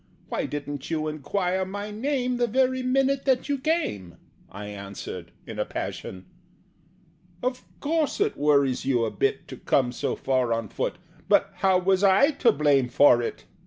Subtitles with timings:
[0.29, 4.15] Why didn't you enquire my name The very minute that you came?"
[4.51, 6.25] I answered in a passion.
[7.43, 10.95] "Of course it worries you a bit To come so far on foot
[11.29, 13.45] But how was I to blame for it?"